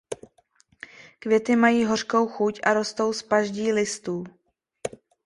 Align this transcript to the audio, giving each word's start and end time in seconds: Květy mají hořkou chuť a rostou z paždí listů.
Květy 1.19 1.55
mají 1.55 1.85
hořkou 1.85 2.27
chuť 2.27 2.59
a 2.63 2.73
rostou 2.73 3.13
z 3.13 3.23
paždí 3.23 3.71
listů. 3.73 4.23